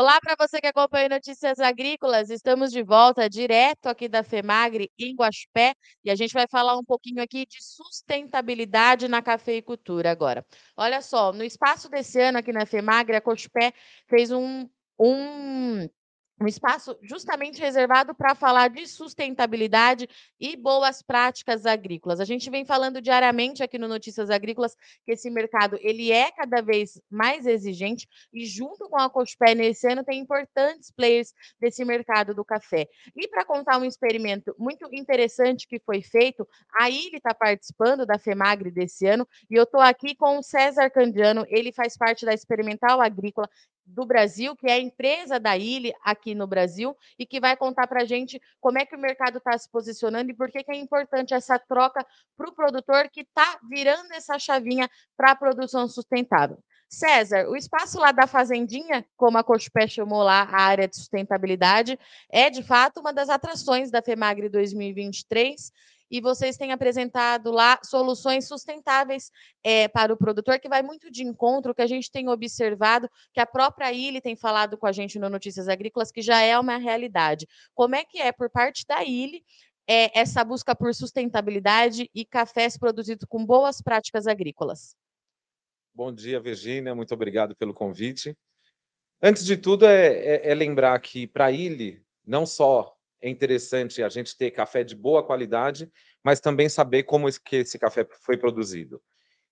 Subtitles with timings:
[0.00, 5.14] Olá para você que acompanha Notícias Agrícolas, estamos de volta direto aqui da FEMAGRE em
[5.14, 10.42] Guaxupé e a gente vai falar um pouquinho aqui de sustentabilidade na cafeicultura agora.
[10.74, 13.74] Olha só, no espaço desse ano aqui na FEMAGRE, a Cochupé
[14.08, 14.66] fez um,
[14.98, 15.86] um
[16.40, 20.08] um espaço justamente reservado para falar de sustentabilidade
[20.40, 22.18] e boas práticas agrícolas.
[22.18, 26.62] A gente vem falando diariamente aqui no Notícias Agrícolas que esse mercado ele é cada
[26.62, 32.34] vez mais exigente e junto com a Cochupé nesse ano tem importantes players desse mercado
[32.34, 32.88] do café.
[33.14, 36.48] E para contar um experimento muito interessante que foi feito,
[36.80, 40.88] a Ilha está participando da FEMAGRE desse ano e eu estou aqui com o César
[40.88, 43.46] Candiano, ele faz parte da Experimental Agrícola
[43.90, 47.86] do Brasil, que é a empresa da Ilha aqui no Brasil, e que vai contar
[47.86, 50.72] para a gente como é que o mercado está se posicionando e por que, que
[50.72, 52.04] é importante essa troca
[52.36, 56.58] para o produtor que está virando essa chavinha para a produção sustentável.
[56.88, 61.96] César, o espaço lá da Fazendinha, como a Cochupé chamou lá a área de sustentabilidade,
[62.28, 65.72] é de fato uma das atrações da FEMAGRE 2023
[66.10, 69.30] e vocês têm apresentado lá soluções sustentáveis
[69.62, 73.40] é, para o produtor, que vai muito de encontro, que a gente tem observado, que
[73.40, 76.76] a própria Ilha tem falado com a gente no Notícias Agrícolas, que já é uma
[76.76, 77.46] realidade.
[77.74, 79.40] Como é que é, por parte da Ilha,
[79.86, 84.96] é, essa busca por sustentabilidade e cafés produzidos com boas práticas agrícolas?
[85.94, 88.36] Bom dia, Virgínia, muito obrigado pelo convite.
[89.22, 91.52] Antes de tudo, é, é, é lembrar que para a
[92.24, 95.90] não só é interessante a gente ter café de boa qualidade,
[96.24, 99.00] mas também saber como que esse café foi produzido.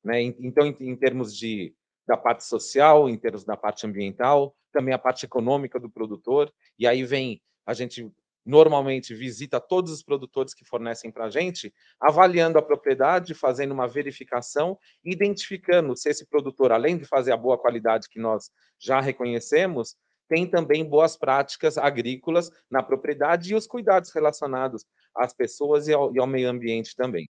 [0.02, 0.22] Né?
[0.22, 1.74] Então, em termos de,
[2.06, 6.86] da parte social, em termos da parte ambiental, também a parte econômica do produtor, e
[6.86, 8.10] aí vem, a gente
[8.48, 13.86] normalmente visita todos os produtores que fornecem para a gente, avaliando a propriedade, fazendo uma
[13.86, 19.96] verificação, identificando se esse produtor, além de fazer a boa qualidade que nós já reconhecemos,
[20.28, 24.84] tem também boas práticas agrícolas na propriedade e os cuidados relacionados
[25.14, 27.28] às pessoas e ao, e ao meio ambiente também.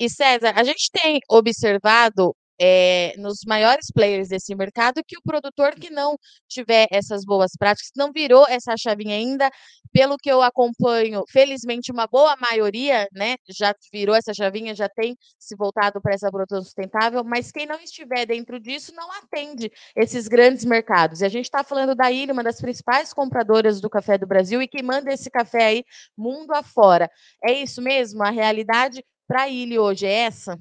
[0.00, 5.74] E César, a gente tem observado é, nos maiores players desse mercado que o produtor
[5.74, 6.16] que não
[6.48, 9.50] tiver essas boas práticas, não virou essa chavinha ainda,
[9.92, 15.16] pelo que eu acompanho, felizmente uma boa maioria, né, já virou essa chavinha, já tem
[15.38, 20.26] se voltado para essa produção sustentável, mas quem não estiver dentro disso não atende esses
[20.28, 21.20] grandes mercados.
[21.20, 24.60] E a gente está falando da Ilha, uma das principais compradoras do café do Brasil
[24.62, 25.84] e que manda esse café aí
[26.16, 27.10] mundo afora.
[27.44, 28.22] É isso mesmo?
[28.24, 30.58] A realidade para a Ilha hoje é essa?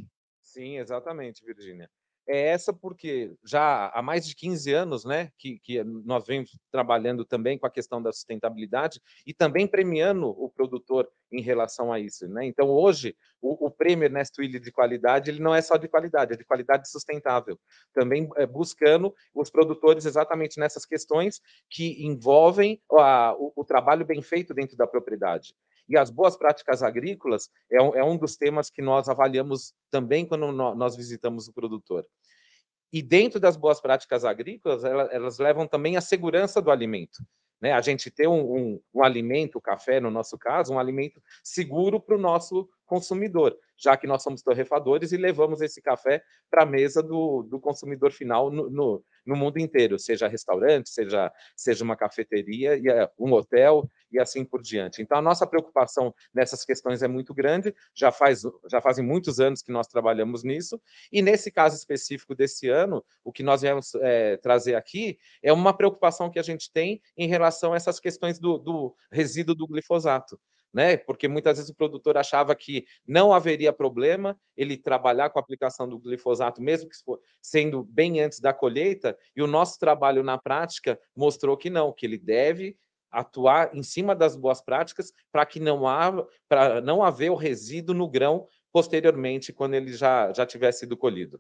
[0.54, 1.90] Sim, exatamente, Virgínia.
[2.28, 7.26] É essa porque já há mais de 15 anos, né, que, que nós vemos trabalhando
[7.26, 12.28] também com a questão da sustentabilidade e também premiando o produtor em relação a isso,
[12.28, 12.46] né?
[12.46, 16.34] Então, hoje, o, o prêmio Ernesto Willi de qualidade, ele não é só de qualidade,
[16.34, 17.60] é de qualidade sustentável.
[17.92, 24.22] Também é, buscando os produtores exatamente nessas questões que envolvem a, o, o trabalho bem
[24.22, 25.56] feito dentro da propriedade.
[25.88, 30.26] E as boas práticas agrícolas é um, é um dos temas que nós avaliamos também
[30.26, 32.06] quando nós visitamos o produtor.
[32.92, 37.24] E dentro das boas práticas agrícolas, elas, elas levam também a segurança do alimento.
[37.64, 37.72] Né?
[37.72, 42.16] A gente ter um, um, um alimento, café, no nosso caso, um alimento seguro para
[42.16, 46.22] o nosso consumidor, já que nós somos torrefadores e levamos esse café
[46.52, 51.32] para a mesa do, do consumidor final no, no, no, mundo inteiro, seja restaurante, seja,
[51.56, 55.02] seja uma cafeteria, é um hotel e assim por diante.
[55.02, 59.62] Então, a nossa preocupação nessas questões é muito grande, já, faz, já fazem muitos anos
[59.62, 60.82] que nós trabalhamos nisso,
[61.12, 65.76] e nesse caso específico desse ano, o que nós viemos é, trazer aqui é uma
[65.76, 70.40] preocupação que a gente tem em relação a essas questões do, do resíduo do glifosato
[70.74, 70.98] né?
[70.98, 75.88] Porque muitas vezes o produtor achava que não haveria problema ele trabalhar com a aplicação
[75.88, 76.96] do glifosato, mesmo que
[77.42, 82.06] sendo bem antes da colheita, e o nosso trabalho na prática mostrou que não, que
[82.06, 82.76] ele deve
[83.12, 87.94] atuar em cima das boas práticas para que não há para não haver o resíduo
[87.94, 91.40] no grão posteriormente quando ele já já tiver sido colhido.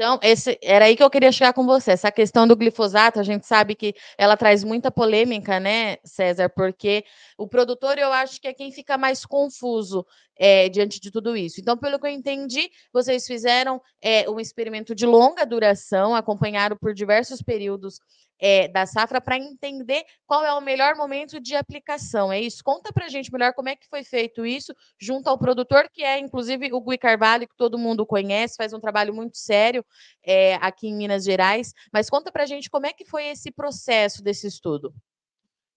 [0.00, 1.90] Então, esse, era aí que eu queria chegar com você.
[1.90, 6.48] Essa questão do glifosato, a gente sabe que ela traz muita polêmica, né, César?
[6.48, 7.04] Porque
[7.36, 10.06] o produtor, eu acho que é quem fica mais confuso
[10.40, 11.60] é, diante de tudo isso.
[11.60, 16.94] Então, pelo que eu entendi, vocês fizeram é, um experimento de longa duração, acompanharam por
[16.94, 18.00] diversos períodos
[18.40, 22.32] é, da safra para entender qual é o melhor momento de aplicação.
[22.32, 22.64] É isso?
[22.64, 26.02] Conta para a gente melhor como é que foi feito isso junto ao produtor, que
[26.02, 29.84] é inclusive o Gui Carvalho, que todo mundo conhece, faz um trabalho muito sério
[30.24, 31.74] é, aqui em Minas Gerais.
[31.92, 34.94] Mas conta para a gente como é que foi esse processo desse estudo.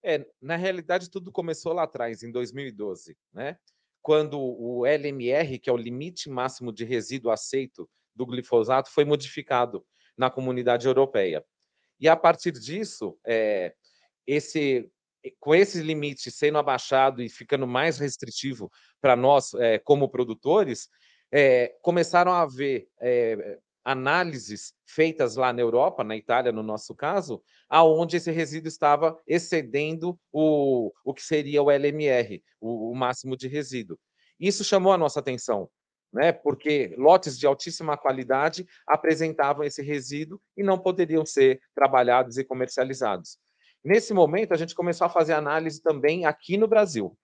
[0.01, 3.57] É, na realidade, tudo começou lá atrás, em 2012, né?
[4.03, 9.83] Quando o LMR, que é o limite máximo de resíduo aceito do glifosato, foi modificado
[10.17, 11.43] na comunidade europeia.
[11.99, 13.73] E a partir disso, é,
[14.27, 14.91] esse,
[15.39, 18.69] com esse limite sendo abaixado e ficando mais restritivo
[18.99, 20.89] para nós, é, como produtores,
[21.31, 27.43] é, começaram a haver é, análises feitas lá na Europa, na Itália, no nosso caso,
[27.69, 33.47] aonde esse resíduo estava excedendo o, o que seria o LMR, o, o máximo de
[33.47, 33.99] resíduo.
[34.39, 35.69] Isso chamou a nossa atenção,
[36.11, 36.31] né?
[36.31, 43.37] Porque lotes de altíssima qualidade apresentavam esse resíduo e não poderiam ser trabalhados e comercializados.
[43.83, 47.17] Nesse momento, a gente começou a fazer análise também aqui no Brasil.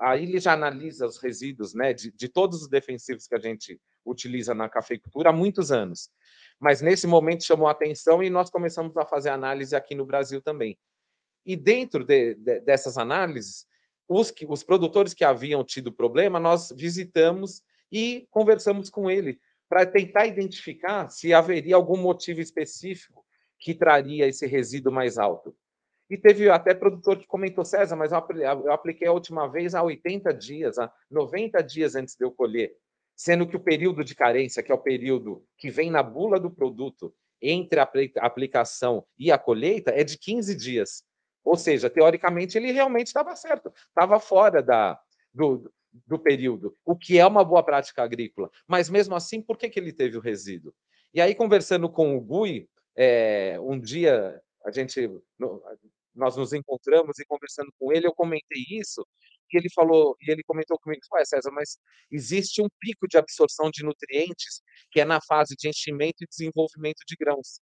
[0.00, 3.80] Aí ele já analisa os resíduos né, de, de todos os defensivos que a gente
[4.08, 6.10] utiliza na cafeicultura há muitos anos.
[6.58, 10.78] Mas nesse momento chamou atenção e nós começamos a fazer análise aqui no Brasil também.
[11.46, 13.66] E dentro de, de, dessas análises,
[14.08, 17.62] os, que, os produtores que haviam tido problema, nós visitamos
[17.92, 19.38] e conversamos com ele
[19.68, 23.24] para tentar identificar se haveria algum motivo específico
[23.58, 25.54] que traria esse resíduo mais alto.
[26.10, 30.32] E teve até produtor que comentou, César, mas eu apliquei a última vez há 80
[30.32, 32.74] dias, há 90 dias antes de eu colher,
[33.18, 36.48] sendo que o período de carência, que é o período que vem na bula do
[36.48, 37.12] produto
[37.42, 41.02] entre a aplicação e a colheita, é de 15 dias.
[41.44, 44.96] Ou seja, teoricamente, ele realmente estava certo, estava fora da,
[45.34, 45.68] do,
[46.06, 48.50] do período, o que é uma boa prática agrícola.
[48.68, 50.72] Mas mesmo assim, por que, que ele teve o resíduo?
[51.12, 55.10] E aí, conversando com o Gui, é, um dia a gente
[56.14, 59.06] nós nos encontramos e conversando com ele, eu comentei isso,
[59.56, 61.78] e ele falou, e ele comentou comigo, ué, César, mas
[62.10, 67.02] existe um pico de absorção de nutrientes que é na fase de enchimento e desenvolvimento
[67.06, 67.60] de grãos.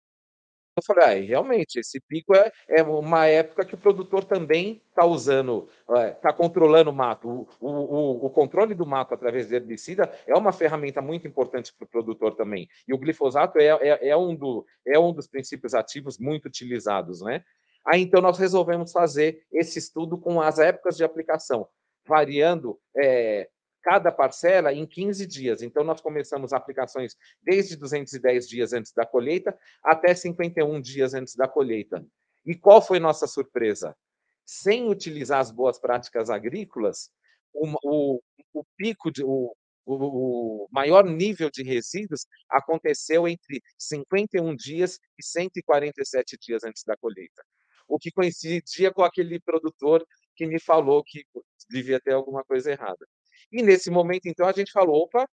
[0.77, 5.05] Eu falei, ah, realmente, esse pico é, é uma época que o produtor também está
[5.05, 5.69] usando,
[6.17, 7.47] está controlando o mato.
[7.61, 11.85] O, o, o, controle do mato através de herbicida é uma ferramenta muito importante para
[11.85, 12.69] o produtor também.
[12.87, 17.21] E o glifosato é, é, é, um do, é um dos princípios ativos muito utilizados,
[17.21, 17.45] né?
[17.87, 21.67] Aí então nós resolvemos fazer esse estudo com as épocas de aplicação,
[22.07, 23.49] variando é,
[23.83, 25.63] cada parcela em 15 dias.
[25.63, 31.49] Então nós começamos aplicações desde 210 dias antes da colheita até 51 dias antes da
[31.49, 32.05] colheita.
[32.45, 33.97] E qual foi nossa surpresa?
[34.45, 37.11] Sem utilizar as boas práticas agrícolas,
[37.53, 38.21] o, o,
[38.53, 39.55] o pico de, o,
[39.87, 47.43] o, maior nível de resíduos aconteceu entre 51 dias e 147 dias antes da colheita
[47.91, 50.07] o que coincidia com aquele produtor
[50.37, 51.25] que me falou que
[51.69, 53.07] devia ter alguma coisa errada.
[53.53, 55.29] E nesse momento, então, a gente falou: opa,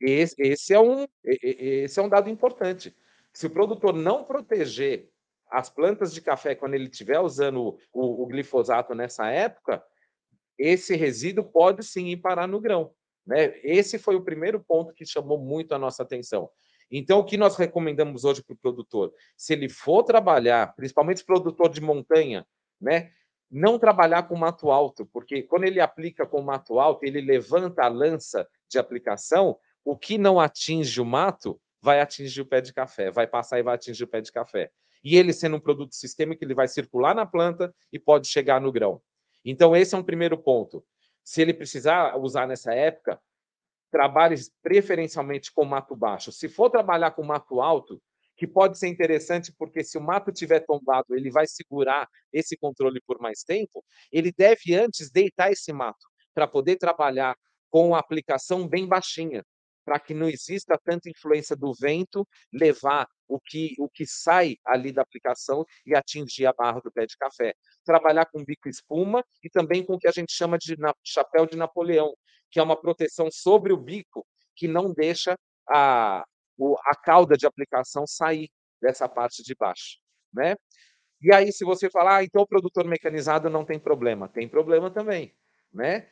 [0.00, 2.94] esse, esse, é, um, esse é um dado importante.
[3.32, 5.08] Se o produtor não proteger
[5.50, 9.84] as plantas de café quando ele estiver usando o, o, glifosato nessa época,
[10.58, 12.92] esse resíduo pode sim ir parar no grão.
[13.26, 13.58] Né?
[13.62, 16.50] Esse foi o primeiro ponto que chamou muito a nossa atenção.
[16.90, 19.12] Então, o que nós recomendamos hoje para o produtor?
[19.36, 22.46] Se ele for trabalhar, principalmente produtor de montanha,
[22.80, 23.10] né?
[23.50, 27.88] Não trabalhar com mato alto, porque quando ele aplica com mato alto, ele levanta a
[27.88, 33.10] lança de aplicação, o que não atinge o mato vai atingir o pé de café,
[33.10, 34.70] vai passar e vai atingir o pé de café.
[35.04, 38.72] E ele sendo um produto sistêmico, ele vai circular na planta e pode chegar no
[38.72, 39.02] grão.
[39.44, 40.82] Então, esse é um primeiro ponto.
[41.22, 43.20] Se ele precisar usar nessa época,
[43.94, 46.32] trabalhe preferencialmente com mato baixo.
[46.32, 48.02] Se for trabalhar com mato alto,
[48.36, 53.00] que pode ser interessante porque se o mato tiver tombado, ele vai segurar esse controle
[53.06, 57.36] por mais tempo, ele deve antes deitar esse mato para poder trabalhar
[57.70, 59.44] com a aplicação bem baixinha,
[59.84, 64.90] para que não exista tanta influência do vento levar o que, o que sai ali
[64.90, 67.54] da aplicação e atingir a barra do pé de café.
[67.84, 70.74] Trabalhar com bico espuma e também com o que a gente chama de
[71.04, 72.12] chapéu de Napoleão,
[72.54, 75.36] que é uma proteção sobre o bico que não deixa
[75.68, 76.24] a,
[76.86, 78.48] a cauda de aplicação sair
[78.80, 79.98] dessa parte de baixo,
[80.32, 80.54] né?
[81.20, 84.88] E aí, se você falar, ah, então o produtor mecanizado não tem problema, tem problema
[84.88, 85.34] também,
[85.72, 86.08] né?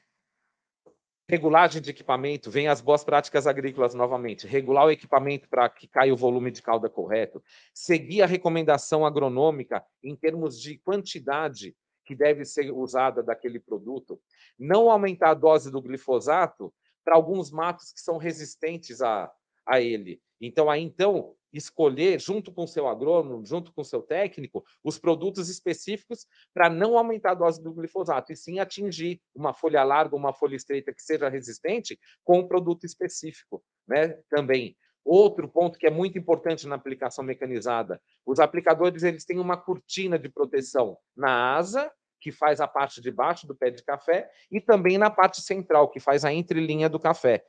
[1.29, 6.13] Regulagem de equipamento, vem as boas práticas agrícolas novamente, regular o equipamento para que caia
[6.13, 7.41] o volume de cauda correto,
[7.73, 11.77] seguir a recomendação agronômica em termos de quantidade
[12.13, 14.21] que deve ser usada daquele produto,
[14.59, 19.33] não aumentar a dose do glifosato para alguns matos que são resistentes a,
[19.67, 20.21] a ele.
[20.39, 24.99] Então, aí, então, escolher, junto com o seu agrônomo, junto com o seu técnico, os
[24.99, 30.15] produtos específicos para não aumentar a dose do glifosato, e sim atingir uma folha larga,
[30.15, 34.19] uma folha estreita que seja resistente com um produto específico, né?
[34.29, 34.77] Também.
[35.05, 40.19] Outro ponto que é muito importante na aplicação mecanizada, os aplicadores eles têm uma cortina
[40.19, 41.91] de proteção na asa,
[42.23, 45.91] que faz a parte de baixo do pé de café, e também na parte central,
[45.91, 47.45] que faz a entrelinha do café.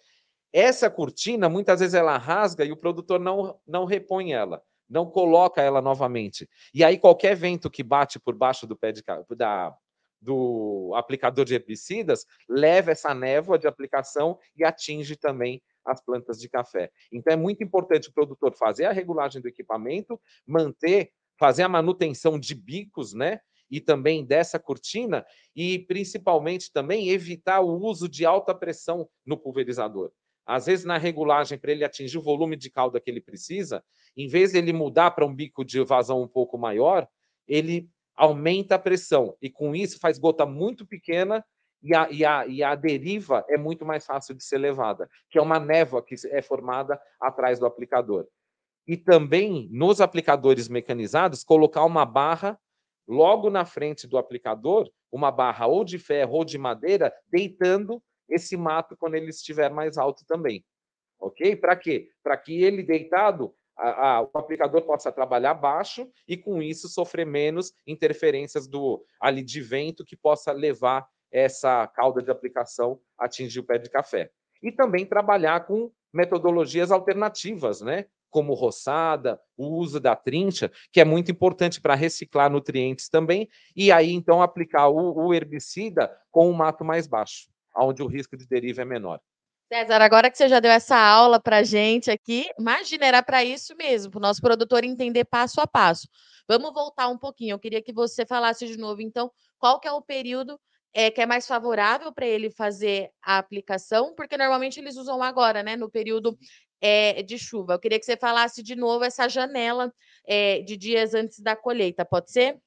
[0.51, 4.61] Essa cortina, muitas vezes, ela rasga e o produtor não, não repõe ela.
[4.89, 6.47] não coloca ela novamente.
[6.73, 9.03] E aí qualquer vento que bate por baixo do pé de,
[9.35, 9.75] da,
[10.21, 16.47] do aplicador de herbicidas leva essa névoa de aplicação e atinge também as plantas de
[16.47, 16.91] café.
[17.11, 22.39] Então é muito importante o produtor fazer a regulagem do equipamento, manter, fazer a manutenção
[22.39, 23.39] de bicos, né?
[23.73, 25.25] E também dessa cortina
[25.55, 30.11] e principalmente também evitar o uso de alta pressão no pulverizador.
[30.45, 33.83] Às vezes, na regulagem, para ele atingir o volume de calda que ele precisa,
[34.15, 37.07] em vez de ele mudar para um bico de vazão um pouco maior,
[37.47, 41.43] ele aumenta a pressão e com isso faz gota muito pequena
[41.81, 45.39] e a, e, a, e a deriva é muito mais fácil de ser levada, que
[45.39, 48.27] é uma névoa que é formada atrás do aplicador.
[48.85, 52.59] E também, nos aplicadores mecanizados, colocar uma barra
[53.07, 58.57] logo na frente do aplicador, uma barra ou de ferro ou de madeira, deitando esse
[58.57, 60.65] mato quando ele estiver mais alto também.
[61.19, 61.55] Ok?
[61.55, 62.09] Para quê?
[62.23, 67.25] Para que ele deitado, a, a, o aplicador possa trabalhar baixo e, com isso, sofrer
[67.25, 73.59] menos interferências do ali de vento que possa levar essa cauda de aplicação a atingir
[73.59, 74.31] o pé de café.
[74.61, 78.05] E também trabalhar com metodologias alternativas, né?
[78.33, 83.91] Como roçada, o uso da trincha, que é muito importante para reciclar nutrientes também, e
[83.91, 87.47] aí então aplicar o, o herbicida com um mato mais baixo,
[87.77, 89.21] onde o risco de deriva é menor.
[89.71, 93.75] César, agora que você já deu essa aula para gente aqui, imagina, era para isso
[93.75, 96.07] mesmo, para o nosso produtor entender passo a passo.
[96.47, 99.91] Vamos voltar um pouquinho, eu queria que você falasse de novo, então, qual que é
[99.91, 100.59] o período
[100.91, 105.63] é, que é mais favorável para ele fazer a aplicação, porque normalmente eles usam agora,
[105.63, 106.37] né, no período
[106.85, 107.73] é, de chuva.
[107.73, 109.93] Eu queria que você falasse de novo essa janela
[110.25, 112.59] é, de dias antes da colheita, pode ser?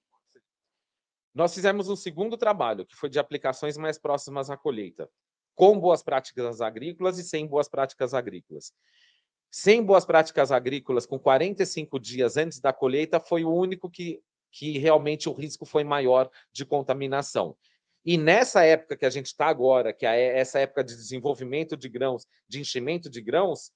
[1.34, 5.06] Nós fizemos um segundo trabalho, que foi de aplicações mais próximas à colheita,
[5.54, 8.72] com boas práticas agrícolas e sem boas práticas agrícolas.
[9.50, 14.18] Sem boas práticas agrícolas, com 45 dias antes da colheita, foi o único que,
[14.50, 17.54] que realmente o risco foi maior de contaminação.
[18.02, 21.88] E nessa época que a gente está agora, que é essa época de desenvolvimento de
[21.88, 23.72] grãos, de enchimento de grãos,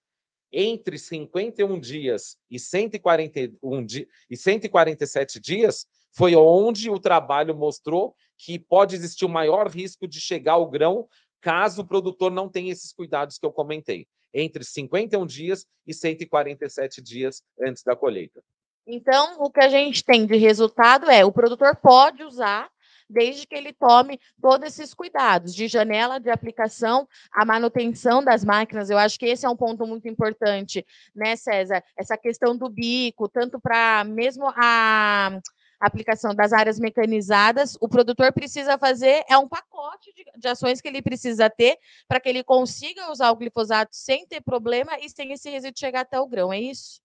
[0.52, 8.59] entre 51 dias e, 141 di e 147 dias, foi onde o trabalho mostrou que
[8.59, 11.09] pode existir o maior risco de chegar ao grão
[11.40, 17.00] caso o produtor não tenha esses cuidados que eu comentei, entre 51 dias e 147
[17.00, 18.42] dias antes da colheita.
[18.87, 22.69] Então, o que a gente tem de resultado é o produtor pode usar
[23.11, 28.88] desde que ele tome todos esses cuidados de janela de aplicação, a manutenção das máquinas.
[28.88, 31.83] Eu acho que esse é um ponto muito importante, né, César?
[31.97, 35.38] Essa questão do bico, tanto para mesmo a
[35.81, 40.87] aplicação das áreas mecanizadas, o produtor precisa fazer é um pacote de, de ações que
[40.87, 45.33] ele precisa ter para que ele consiga usar o glifosato sem ter problema e sem
[45.33, 47.00] esse resíduo chegar até o grão, é isso?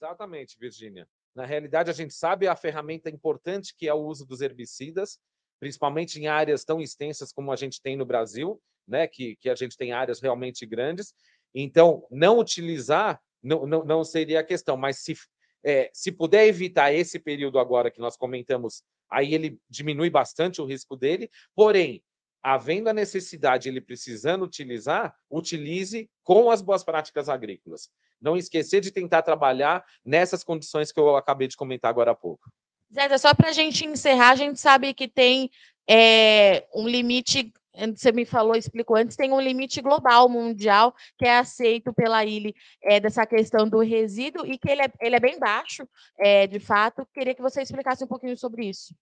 [0.00, 1.06] Exatamente, Virgínia.
[1.34, 5.18] Na realidade, a gente sabe a ferramenta importante que é o uso dos herbicidas,
[5.60, 9.06] principalmente em áreas tão extensas como a gente tem no Brasil, né?
[9.06, 11.14] que, que a gente tem áreas realmente grandes.
[11.54, 15.14] Então, não utilizar não, não, não seria a questão, mas se,
[15.64, 20.64] é, se puder evitar esse período agora que nós comentamos, aí ele diminui bastante o
[20.64, 21.30] risco dele.
[21.54, 22.02] Porém,
[22.42, 27.90] havendo a necessidade, ele precisando utilizar, utilize com as boas práticas agrícolas.
[28.20, 32.50] Não esquecer de tentar trabalhar nessas condições que eu acabei de comentar agora há pouco.
[32.92, 35.50] Zé, só para a gente encerrar, a gente sabe que tem
[35.88, 37.52] é, um limite,
[37.94, 42.52] você me falou, explicou antes, tem um limite global, mundial, que é aceito pela ilha
[42.82, 45.86] é, dessa questão do resíduo e que ele é, ele é bem baixo,
[46.18, 47.06] é, de fato.
[47.12, 48.94] Queria que você explicasse um pouquinho sobre isso.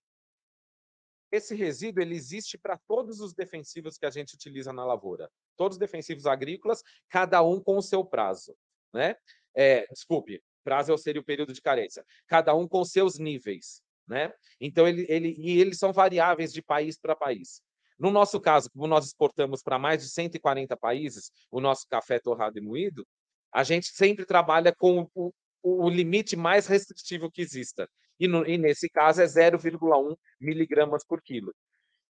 [1.30, 5.28] Esse resíduo ele existe para todos os defensivos que a gente utiliza na lavoura.
[5.56, 8.56] Todos os defensivos agrícolas, cada um com o seu prazo
[8.96, 9.16] né?
[9.54, 12.04] É, desculpe, prazo seria o período de carência.
[12.26, 14.32] Cada um com seus níveis, né?
[14.60, 17.62] Então ele, ele e eles são variáveis de país para país.
[17.98, 22.58] No nosso caso, como nós exportamos para mais de 140 países o nosso café torrado
[22.58, 23.06] e moído,
[23.52, 27.88] a gente sempre trabalha com o, o limite mais restritivo que exista.
[28.18, 31.54] E, no, e nesse caso é 0,1 miligramas por quilo,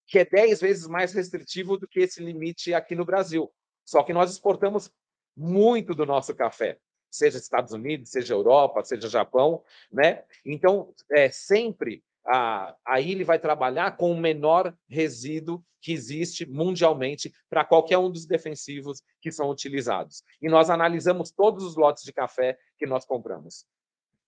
[0.08, 3.52] que é 10 vezes mais restritivo do que esse limite aqui no Brasil.
[3.86, 4.90] Só que nós exportamos
[5.36, 6.78] muito do nosso café,
[7.10, 10.24] seja Estados Unidos, seja Europa, seja Japão, né?
[10.46, 17.32] Então, é sempre a, a ilha vai trabalhar com o menor resíduo que existe mundialmente
[17.50, 20.24] para qualquer um dos defensivos que são utilizados.
[20.42, 23.66] E nós analisamos todos os lotes de café que nós compramos.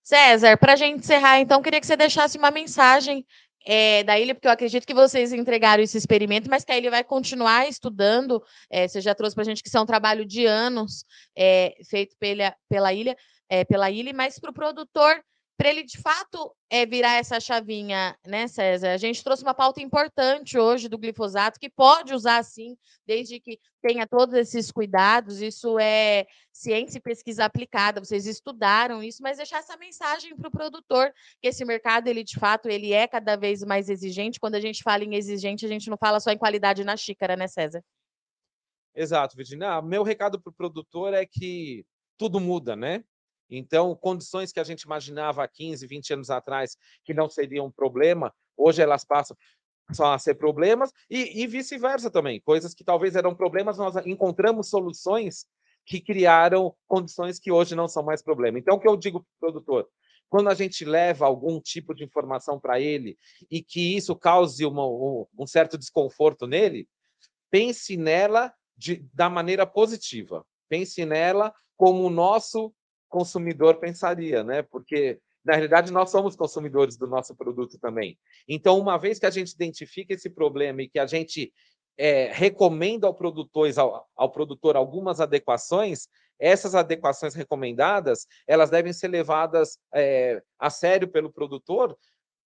[0.02, 3.26] César, para a gente encerrar, então, queria que você deixasse uma mensagem
[3.66, 6.90] é, da ilha, porque eu acredito que vocês entregaram esse experimento, mas que a ilha
[6.90, 8.42] vai continuar estudando.
[8.70, 11.04] É, você já trouxe para a gente que isso é um trabalho de anos
[11.36, 13.16] é, feito pela, pela ilha.
[13.48, 15.22] é, pela ILE, mas para o produtor
[15.56, 18.92] para ele de fato é, virar essa chavinha, né, César?
[18.92, 23.58] A gente trouxe uma pauta importante hoje do glifosato, que pode usar sim, desde que
[23.80, 25.40] tenha todos esses cuidados.
[25.40, 28.04] Isso é ciência e pesquisa aplicada.
[28.04, 31.10] Vocês estudaram isso, mas deixar essa mensagem para o produtor,
[31.40, 34.38] que esse mercado, ele de fato, ele é cada vez mais exigente.
[34.38, 37.34] Quando a gente fala em exigente, a gente não fala só em qualidade na xícara,
[37.34, 37.82] né, César?
[38.94, 39.74] Exato, Virginia.
[39.74, 41.84] Ah, meu recado para o produtor é que
[42.18, 43.04] tudo muda, né?
[43.50, 47.70] Então, condições que a gente imaginava há 15, 20 anos atrás que não seriam um
[47.70, 49.36] problema, hoje elas passam
[49.92, 52.40] só a ser problemas, e, e vice-versa também.
[52.40, 55.46] Coisas que talvez eram problemas, nós encontramos soluções
[55.84, 58.58] que criaram condições que hoje não são mais problema.
[58.58, 59.88] Então, o que eu digo para o produtor?
[60.28, 63.16] Quando a gente leva algum tipo de informação para ele
[63.48, 66.88] e que isso cause uma, um, certo desconforto nele,
[67.48, 70.44] pense nela de, da maneira positiva.
[70.68, 72.74] Pense nela como o nosso
[73.08, 74.62] consumidor pensaria, né?
[74.62, 78.18] Porque na realidade nós somos consumidores do nosso produto também.
[78.48, 81.52] Então, uma vez que a gente identifica esse problema e que a gente
[81.96, 86.08] é, recomenda ao produtor, ao, ao produtor algumas adequações,
[86.38, 91.96] essas adequações recomendadas, elas devem ser levadas é, a sério pelo produtor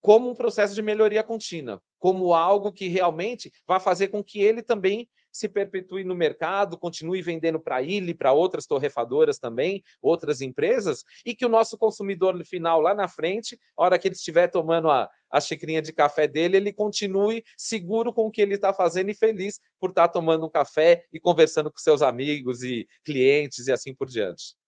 [0.00, 4.62] como um processo de melhoria contínua, como algo que realmente vai fazer com que ele
[4.62, 11.04] também se perpetue no mercado, continue vendendo para ele, para outras torrefadoras também, outras empresas,
[11.24, 14.90] e que o nosso consumidor final lá na frente, a hora que ele estiver tomando
[14.90, 19.10] a, a xicrinha de café dele, ele continue seguro com o que ele está fazendo
[19.10, 23.66] e feliz por estar tá tomando um café e conversando com seus amigos e clientes
[23.66, 24.59] e assim por diante.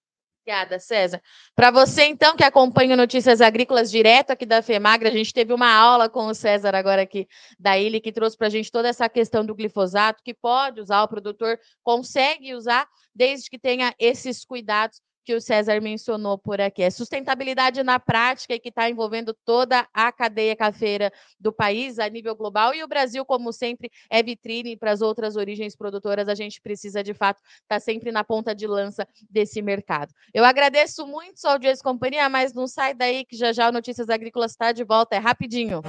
[0.44, 1.22] Obrigada, César.
[1.54, 5.72] Para você, então, que acompanha Notícias Agrícolas direto aqui da FEMAGRA, a gente teve uma
[5.72, 7.28] aula com o César agora aqui
[7.60, 11.04] da Ilha, que trouxe para a gente toda essa questão do glifosato, que pode usar,
[11.04, 16.82] o produtor consegue usar, desde que tenha esses cuidados que o César mencionou por aqui.
[16.82, 22.08] É sustentabilidade na prática e que está envolvendo toda a cadeia cafeira do país a
[22.08, 22.74] nível global.
[22.74, 26.28] E o Brasil, como sempre, é vitrine para as outras origens produtoras.
[26.28, 30.12] A gente precisa, de fato, estar tá sempre na ponta de lança desse mercado.
[30.32, 33.72] Eu agradeço muito sua audiência e companhia, mas não sai daí que já já o
[33.72, 35.14] Notícias Agrícolas está de volta.
[35.16, 35.82] É rapidinho.